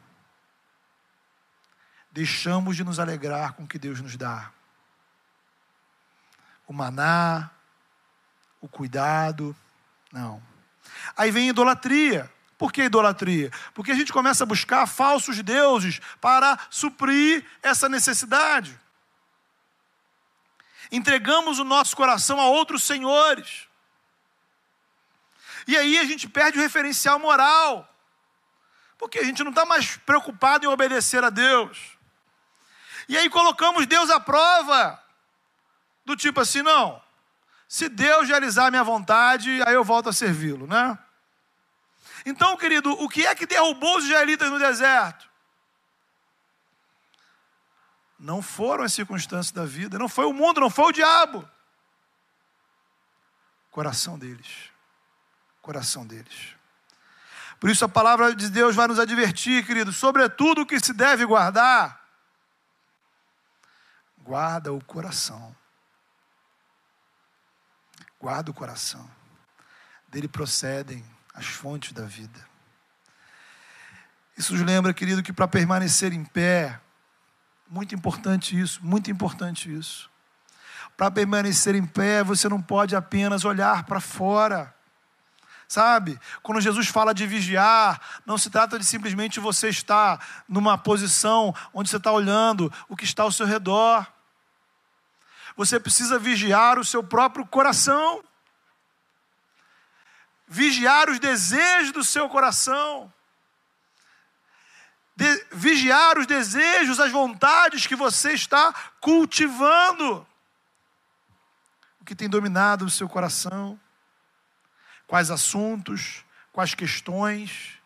[2.11, 4.51] Deixamos de nos alegrar com o que Deus nos dá.
[6.67, 7.53] O maná,
[8.61, 9.55] o cuidado,
[10.11, 10.43] não.
[11.17, 12.29] Aí vem idolatria.
[12.59, 13.53] Por que idolatria?
[13.73, 18.77] Porque a gente começa a buscar falsos deuses para suprir essa necessidade.
[20.91, 23.70] Entregamos o nosso coração a outros senhores.
[25.71, 27.89] E aí a gente perde o referencial moral.
[28.99, 31.97] Porque a gente não está mais preocupado em obedecer a Deus.
[33.09, 35.01] E aí colocamos Deus à prova.
[36.05, 37.01] Do tipo assim, não.
[37.69, 40.99] Se Deus realizar a minha vontade, aí eu volto a servi-lo, né?
[42.27, 45.31] Então, querido, o que é que derrubou os israelitas no deserto?
[48.19, 51.49] Não foram as circunstâncias da vida, não foi o mundo, não foi o diabo.
[53.71, 54.70] Coração deles.
[55.61, 56.55] Coração deles.
[57.59, 61.27] Por isso a palavra de Deus vai nos advertir, querido, sobretudo o que se deve
[61.27, 62.01] guardar.
[64.19, 65.55] Guarda o coração.
[68.19, 69.11] Guarda o coração.
[70.09, 72.49] Dele procedem as fontes da vida.
[74.37, 76.81] Isso nos lembra, querido, que para permanecer em pé,
[77.69, 80.11] muito importante isso, muito importante isso.
[80.97, 84.75] Para permanecer em pé, você não pode apenas olhar para fora.
[85.71, 86.21] Sabe?
[86.43, 91.89] Quando Jesus fala de vigiar, não se trata de simplesmente você estar numa posição onde
[91.89, 94.05] você está olhando o que está ao seu redor.
[95.57, 98.21] Você precisa vigiar o seu próprio coração,
[100.49, 103.13] vigiar os desejos do seu coração,
[105.15, 110.27] de, vigiar os desejos, as vontades que você está cultivando,
[112.01, 113.79] o que tem dominado o seu coração
[115.11, 117.81] quais assuntos, quais questões,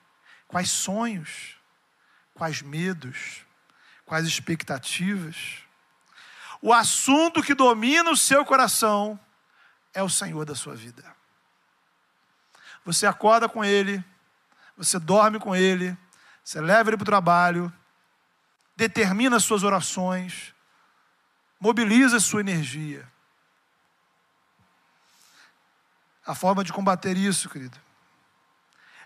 [0.47, 1.57] quais sonhos,
[2.35, 3.47] quais medos,
[4.05, 5.63] quais expectativas.
[6.61, 9.19] O assunto que domina o seu coração
[9.95, 11.03] é o Senhor da sua vida.
[12.85, 14.05] Você acorda com Ele,
[14.77, 15.97] você dorme com Ele,
[16.45, 17.73] você leva Ele para o trabalho,
[18.77, 20.55] determina as suas orações,
[21.59, 23.11] mobiliza sua energia.
[26.27, 27.79] A forma de combater isso, querido,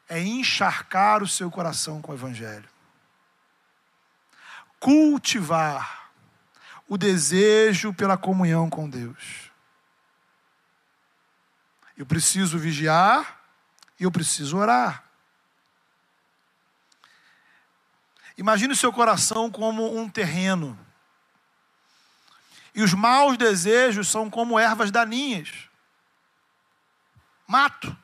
[0.09, 2.69] é encharcar o seu coração com o Evangelho.
[4.79, 6.11] Cultivar
[6.87, 9.51] o desejo pela comunhão com Deus.
[11.97, 13.41] Eu preciso vigiar
[13.99, 15.05] e eu preciso orar.
[18.39, 20.79] Imagine o seu coração como um terreno.
[22.73, 25.68] E os maus desejos são como ervas daninhas
[27.49, 27.97] mato,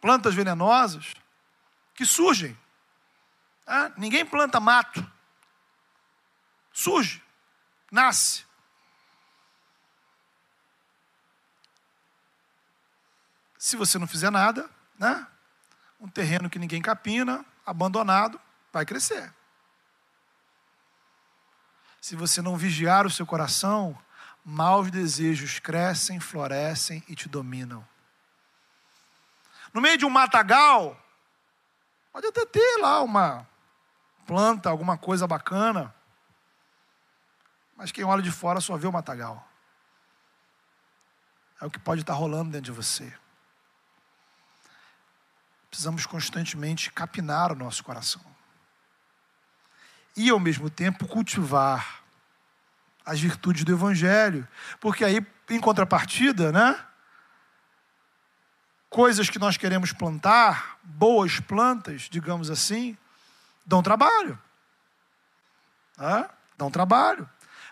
[0.00, 1.12] plantas venenosas
[1.92, 2.56] que surgem.
[3.66, 5.04] Ah, ninguém planta mato,
[6.72, 7.22] surge,
[7.90, 8.44] nasce.
[13.58, 14.68] Se você não fizer nada,
[14.98, 15.26] né?
[16.00, 18.40] Um terreno que ninguém capina, abandonado,
[18.72, 19.32] vai crescer.
[22.00, 23.96] Se você não vigiar o seu coração,
[24.44, 27.86] maus desejos crescem, florescem e te dominam.
[29.72, 31.00] No meio de um matagal,
[32.12, 33.46] pode até ter lá uma
[34.26, 35.94] planta, alguma coisa bacana.
[37.76, 39.46] Mas quem olha de fora só vê o matagal.
[41.60, 43.12] É o que pode estar rolando dentro de você.
[45.70, 48.22] Precisamos constantemente capinar o nosso coração.
[50.14, 52.01] E, ao mesmo tempo, cultivar
[53.04, 54.46] as virtudes do Evangelho.
[54.80, 56.78] Porque aí, em contrapartida, né?
[58.88, 62.96] Coisas que nós queremos plantar, boas plantas, digamos assim,
[63.64, 64.38] dão trabalho.
[65.96, 66.28] Né?
[66.58, 67.28] Dão trabalho.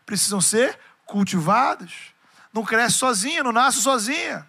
[0.06, 1.92] Precisam ser cultivadas.
[2.52, 4.48] Não cresce sozinha, não nasce sozinha.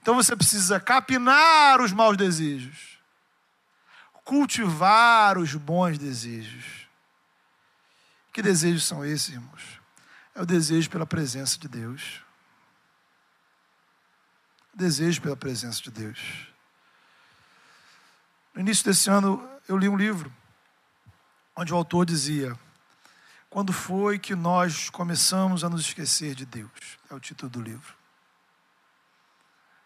[0.00, 2.98] Então você precisa capinar os maus desejos,
[4.22, 6.83] cultivar os bons desejos.
[8.34, 9.80] Que desejos são esses, irmãos?
[10.34, 12.20] É o desejo pela presença de Deus.
[14.74, 16.48] Desejo pela presença de Deus.
[18.52, 20.34] No início desse ano, eu li um livro
[21.54, 22.58] onde o autor dizia:
[23.48, 26.98] Quando foi que nós começamos a nos esquecer de Deus?
[27.08, 27.94] É o título do livro.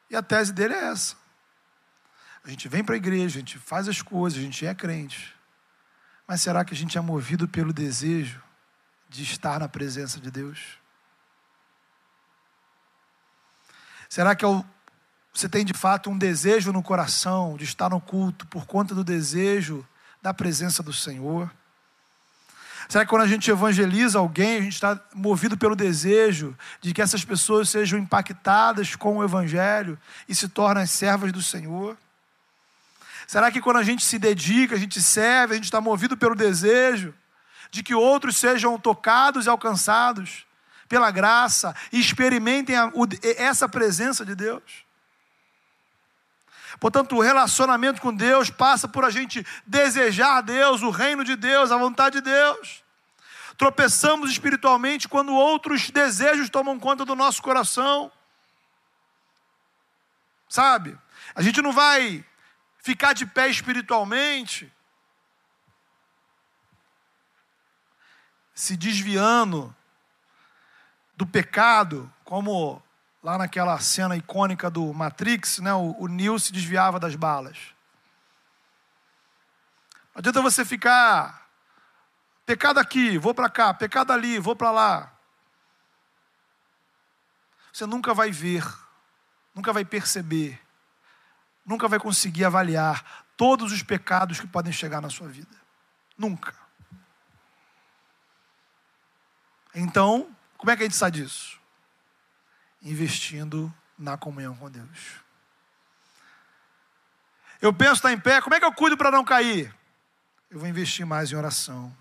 [0.09, 1.17] E a tese dele é essa.
[2.43, 5.38] A gente vem para a igreja, a gente faz as coisas, a gente é crente.
[6.29, 8.43] Mas será que a gente é movido pelo desejo
[9.09, 10.79] de estar na presença de Deus?
[14.11, 14.65] Será que é
[15.33, 19.03] você tem de fato um desejo no coração de estar no culto por conta do
[19.03, 19.87] desejo
[20.21, 21.51] da presença do Senhor?
[22.89, 27.01] Será que quando a gente evangeliza alguém, a gente está movido pelo desejo de que
[27.01, 29.99] essas pessoas sejam impactadas com o Evangelho
[30.29, 31.97] e se tornem servas do Senhor?
[33.29, 36.35] Será que quando a gente se dedica, a gente serve, a gente está movido pelo
[36.35, 37.15] desejo
[37.71, 40.47] de que outros sejam tocados e alcançados
[40.89, 42.75] pela graça e experimentem
[43.37, 44.63] essa presença de Deus?
[46.81, 51.71] Portanto, o relacionamento com Deus passa por a gente desejar Deus, o reino de Deus,
[51.71, 52.83] a vontade de Deus.
[53.59, 58.11] Tropeçamos espiritualmente quando outros desejos tomam conta do nosso coração.
[60.49, 60.97] Sabe?
[61.35, 62.25] A gente não vai
[62.79, 64.73] ficar de pé espiritualmente
[68.55, 69.75] se desviando
[71.17, 72.83] do pecado, como
[73.23, 77.59] Lá naquela cena icônica do Matrix, né, o, o Neo se desviava das balas.
[80.15, 81.49] Não adianta você ficar
[82.47, 85.13] pecado aqui, vou para cá, pecado ali, vou para lá.
[87.73, 88.65] Você nunca vai ver,
[89.55, 90.61] nunca vai perceber,
[91.69, 95.57] nunca vai conseguir avaliar todos os pecados que podem chegar na sua vida.
[96.17, 96.53] Nunca.
[99.73, 101.59] Então, como é que a gente sabe disso?
[102.83, 105.17] investindo na comunhão com Deus.
[107.61, 109.75] Eu penso estar em pé, como é que eu cuido para não cair?
[110.51, 111.95] Eu vou investir mais em oração,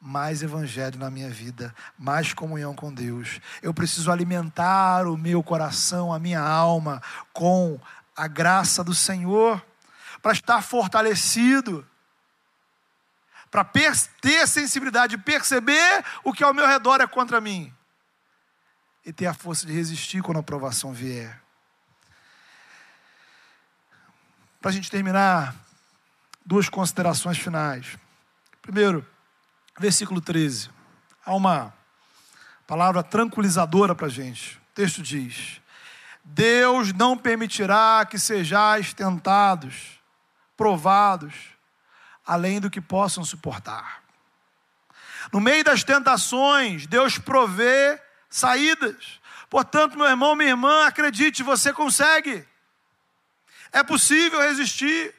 [0.00, 3.40] mais evangelho na minha vida, mais comunhão com Deus.
[3.62, 7.02] Eu preciso alimentar o meu coração, a minha alma
[7.32, 7.78] com
[8.16, 9.64] a graça do Senhor,
[10.22, 11.86] para estar fortalecido,
[13.50, 17.72] para ter sensibilidade, perceber o que ao meu redor é contra mim
[19.04, 21.40] e ter a força de resistir quando a aprovação vier.
[24.60, 25.54] Para a gente terminar,
[26.44, 27.98] duas considerações finais.
[28.62, 29.06] Primeiro,
[29.78, 30.70] versículo 13.
[31.24, 31.72] Há uma
[32.66, 34.56] palavra tranquilizadora para a gente.
[34.56, 35.60] O texto diz:
[36.24, 40.00] Deus não permitirá que sejais tentados,
[40.56, 41.34] provados,
[42.26, 44.02] além do que possam suportar.
[45.32, 48.00] No meio das tentações, Deus provê
[48.30, 49.20] saídas.
[49.50, 52.46] Portanto, meu irmão, minha irmã, acredite, você consegue.
[53.70, 55.14] É possível resistir.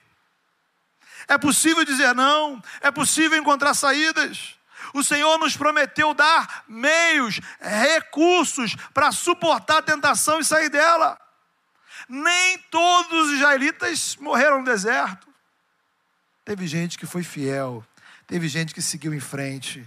[1.27, 2.61] É possível dizer não.
[2.81, 4.54] É possível encontrar saídas.
[4.95, 11.19] O Senhor nos prometeu dar meios, recursos para suportar a tentação e sair dela.
[12.07, 15.27] Nem todos os israelitas morreram no deserto.
[16.45, 17.85] Teve gente que foi fiel,
[18.25, 19.85] teve gente que seguiu em frente.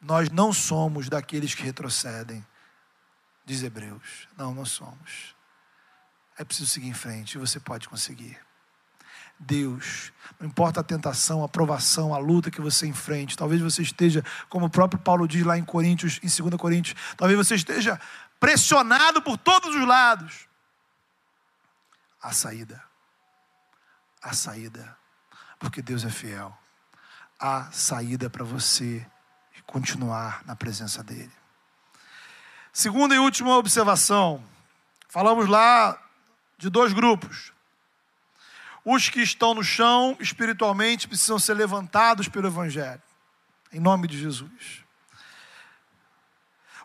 [0.00, 2.44] Nós não somos daqueles que retrocedem,
[3.44, 4.26] diz Hebreus.
[4.36, 5.36] Não, não somos.
[6.36, 8.40] É preciso seguir em frente e você pode conseguir.
[9.42, 14.24] Deus, não importa a tentação, a provação, a luta que você enfrente, talvez você esteja,
[14.48, 18.00] como o próprio Paulo diz lá em Coríntios, em 2 Coríntios, talvez você esteja
[18.38, 20.48] pressionado por todos os lados.
[22.20, 22.82] A saída.
[24.22, 24.96] A saída.
[25.58, 26.56] Porque Deus é fiel.
[27.38, 29.04] A saída para você
[29.66, 31.32] continuar na presença dele.
[32.72, 34.42] Segunda e última observação.
[35.08, 36.00] Falamos lá
[36.58, 37.51] de dois grupos.
[38.84, 43.02] Os que estão no chão espiritualmente precisam ser levantados pelo Evangelho.
[43.72, 44.82] Em nome de Jesus.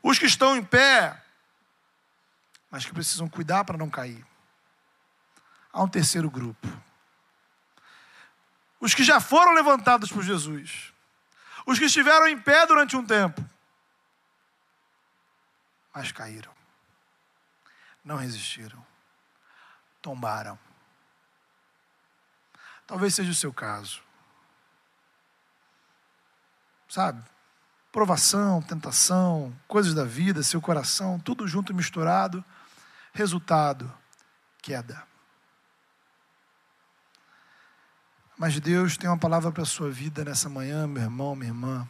[0.04, 1.22] Os que estão em pé,
[2.70, 4.26] mas que precisam cuidar para não cair.
[5.74, 6.68] Há um terceiro grupo.
[8.80, 10.94] Os que já foram levantados por Jesus.
[11.66, 13.44] Os que estiveram em pé durante um tempo,
[15.94, 16.56] mas caíram.
[18.06, 18.86] Não resistiram.
[20.02, 20.67] Tombaram.
[22.88, 24.02] Talvez seja o seu caso.
[26.88, 27.22] Sabe?
[27.92, 32.44] Provação, tentação, coisas da vida, seu coração, tudo junto misturado.
[33.14, 33.94] Resultado:
[34.62, 35.06] queda.
[38.38, 41.90] Mas Deus tem uma palavra para a sua vida nessa manhã, meu irmão, minha irmã.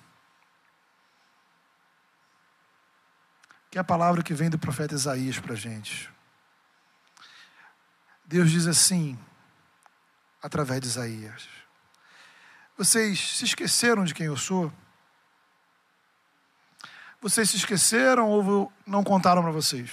[3.69, 6.09] Que é a palavra que vem do profeta Isaías para a gente.
[8.25, 9.19] Deus diz assim:
[10.41, 11.47] através de Isaías.
[12.77, 14.71] Vocês se esqueceram de quem eu sou?
[17.19, 19.91] Vocês se esqueceram ou não contaram para vocês?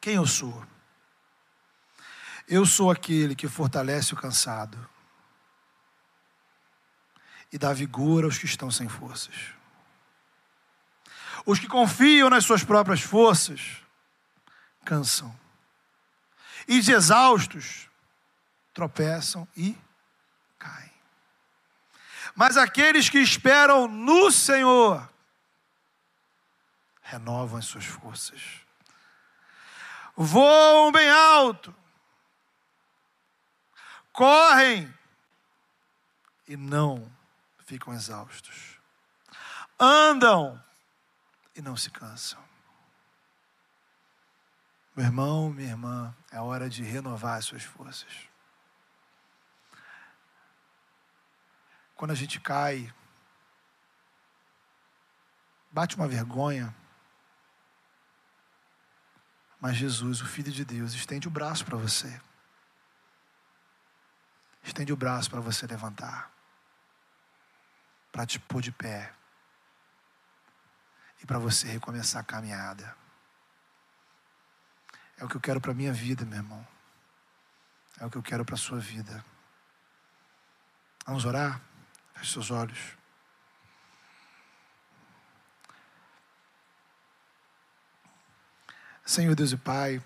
[0.00, 0.66] Quem eu sou?
[2.46, 4.88] Eu sou aquele que fortalece o cansado
[7.52, 9.34] e dá vigor aos que estão sem forças.
[11.46, 13.78] Os que confiam nas suas próprias forças
[14.84, 15.34] cansam,
[16.66, 17.88] e de exaustos
[18.72, 19.76] tropeçam e
[20.58, 20.92] caem.
[22.34, 25.10] Mas aqueles que esperam no Senhor
[27.02, 28.60] renovam as suas forças,
[30.16, 31.74] voam bem alto,
[34.12, 34.92] correm
[36.48, 37.10] e não
[37.66, 38.78] ficam exaustos,
[39.78, 40.62] andam
[41.54, 42.42] e não se cansam.
[44.94, 48.31] Meu irmão, minha irmã, é hora de renovar as suas forças.
[52.02, 52.92] Quando a gente cai,
[55.70, 56.74] bate uma vergonha.
[59.60, 62.20] Mas Jesus, o Filho de Deus, estende o braço para você.
[64.64, 66.28] Estende o braço para você levantar.
[68.10, 69.14] Para te pôr de pé.
[71.22, 72.96] E para você recomeçar a caminhada.
[75.18, 76.66] É o que eu quero para minha vida, meu irmão.
[78.00, 79.24] É o que eu quero para a sua vida.
[81.06, 81.70] Vamos orar?
[82.30, 82.96] Seus olhos.
[89.04, 90.02] Senhor Deus e Pai,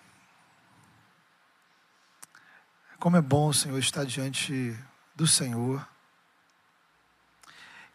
[2.98, 4.76] como é bom, Senhor, estar diante
[5.14, 5.86] do Senhor,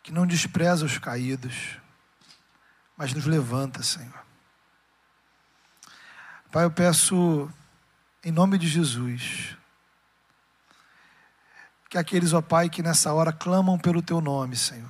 [0.02, 1.78] que não despreza os caídos,
[2.96, 4.26] mas nos levanta, Senhor.
[6.52, 7.52] Pai, eu peço,
[8.24, 9.58] em nome de Jesus,
[11.92, 14.90] que aqueles, ó Pai, que nessa hora clamam pelo Teu nome, Senhor,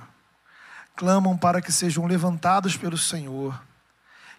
[0.94, 3.60] clamam para que sejam levantados pelo Senhor,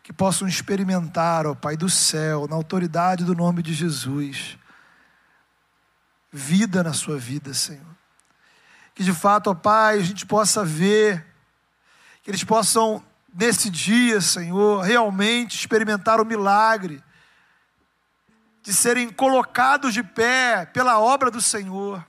[0.02, 4.58] que possam experimentar, ó Pai, do céu, na autoridade do nome de Jesus,
[6.32, 7.84] vida na sua vida, Senhor.
[8.96, 11.22] Que de fato, ó Pai, a gente possa ver,
[12.24, 13.04] que eles possam,
[13.36, 17.04] nesse dia, Senhor, realmente experimentar o milagre
[18.62, 22.02] de serem colocados de pé pela obra do Senhor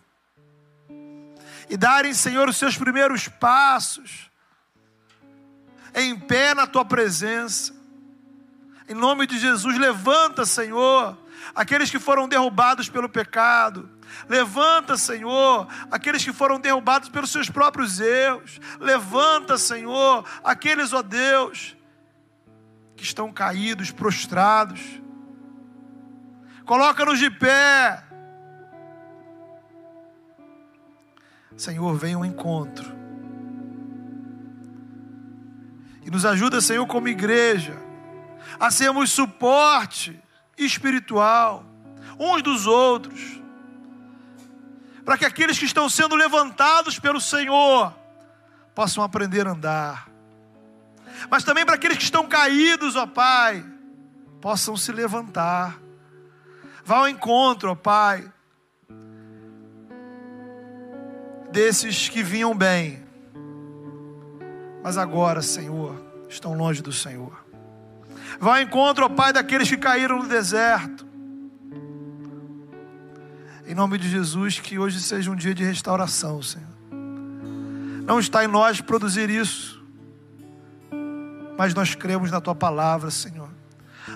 [1.68, 4.30] e darem, Senhor, os seus primeiros passos
[5.94, 7.72] em pé na tua presença.
[8.88, 11.16] Em nome de Jesus, levanta, Senhor,
[11.54, 13.88] aqueles que foram derrubados pelo pecado.
[14.28, 18.60] Levanta, Senhor, aqueles que foram derrubados pelos seus próprios erros.
[18.78, 21.76] Levanta, Senhor, aqueles, ó Deus,
[22.96, 24.80] que estão caídos, prostrados.
[26.66, 28.04] Coloca-nos de pé
[31.56, 32.92] Senhor, venha um encontro.
[36.04, 37.76] E nos ajuda, Senhor, como igreja,
[38.60, 40.20] a sermos suporte
[40.58, 41.64] espiritual
[42.18, 43.40] uns dos outros,
[45.04, 47.94] para que aqueles que estão sendo levantados pelo Senhor
[48.74, 50.08] possam aprender a andar,
[51.30, 53.64] mas também para aqueles que estão caídos, ó Pai,
[54.40, 55.78] possam se levantar.
[56.84, 58.30] Vá ao encontro, ó Pai,
[61.54, 63.00] desses que vinham bem,
[64.82, 65.94] mas agora, Senhor,
[66.28, 67.32] estão longe do Senhor.
[68.40, 71.06] Vá ao encontro, ó Pai, daqueles que caíram no deserto.
[73.66, 76.66] Em nome de Jesus, que hoje seja um dia de restauração, Senhor.
[78.04, 79.80] Não está em nós produzir isso,
[81.56, 83.43] mas nós cremos na Tua palavra, Senhor.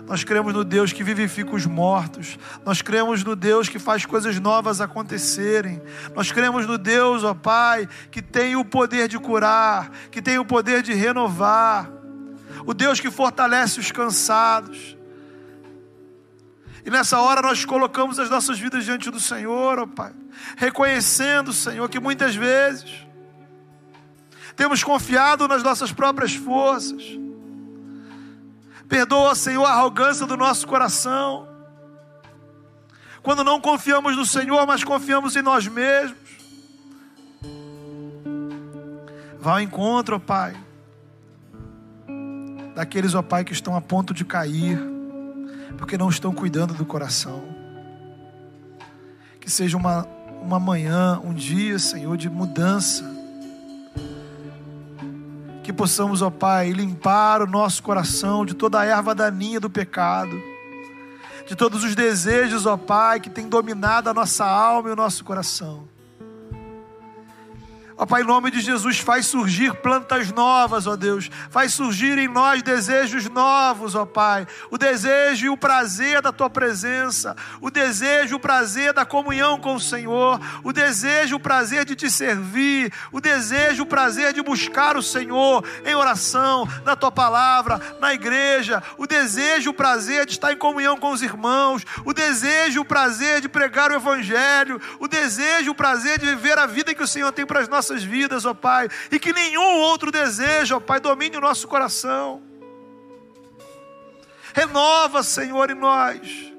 [0.06, 2.38] Nós cremos no Deus que vivifica os mortos.
[2.64, 5.80] Nós cremos no Deus que faz coisas novas acontecerem.
[6.14, 10.44] Nós cremos no Deus, ó Pai, que tem o poder de curar, que tem o
[10.44, 11.90] poder de renovar.
[12.66, 14.96] O Deus que fortalece os cansados.
[16.84, 20.12] E nessa hora nós colocamos as nossas vidas diante do Senhor, ó Pai,
[20.56, 23.06] reconhecendo, Senhor, que muitas vezes
[24.54, 27.18] temos confiado nas nossas próprias forças
[28.88, 31.46] Perdoa, Senhor, a arrogância do nosso coração.
[33.22, 36.16] Quando não confiamos no Senhor, mas confiamos em nós mesmos.
[39.38, 40.56] Vá ao encontro, ó Pai,
[42.74, 44.80] daqueles, ó Pai, que estão a ponto de cair,
[45.76, 47.44] porque não estão cuidando do coração.
[49.38, 50.06] Que seja uma,
[50.42, 53.17] uma manhã, um dia, Senhor, de mudança
[55.68, 60.34] que possamos, ó Pai, limpar o nosso coração de toda a erva daninha do pecado,
[61.46, 65.22] de todos os desejos, ó Pai, que tem dominado a nossa alma e o nosso
[65.22, 65.86] coração.
[68.00, 71.28] Ó Pai, em nome de Jesus, faz surgir plantas novas, ó Deus.
[71.50, 74.46] Faz surgir em nós desejos novos, ó Pai.
[74.70, 77.34] O desejo e o prazer da Tua presença.
[77.60, 80.40] O desejo e o prazer da comunhão com o Senhor.
[80.62, 82.92] O desejo e o prazer de te servir.
[83.10, 88.14] O desejo e o prazer de buscar o Senhor em oração, na Tua palavra, na
[88.14, 88.80] igreja.
[88.96, 91.84] O desejo e o prazer de estar em comunhão com os irmãos.
[92.04, 94.80] O desejo e o prazer de pregar o Evangelho.
[95.00, 97.68] O desejo e o prazer de viver a vida que o Senhor tem para as
[97.68, 101.66] nossas nossas vidas, ó Pai, e que nenhum outro desejo, ó Pai, domine o nosso
[101.66, 102.42] coração.
[104.54, 106.52] Renova, Senhor, em nós.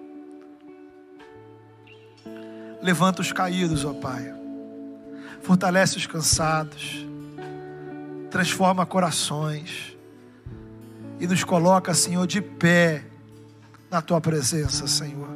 [2.82, 4.34] Levanta os caídos, ó Pai.
[5.41, 7.05] Fortalece os cansados.
[8.32, 9.97] Transforma corações.
[11.19, 13.03] E nos coloca, Senhor, de pé
[13.91, 15.30] na tua presença, Senhor.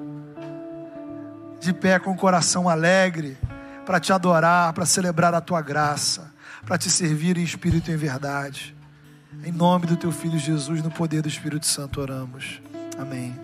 [1.60, 3.38] De pé com o coração alegre
[3.86, 6.32] para te adorar, para celebrar a tua graça,
[6.66, 8.76] para te servir em espírito e em verdade.
[9.44, 12.62] Em nome do teu filho Jesus, no poder do Espírito Santo, oramos.
[12.98, 13.43] Amém.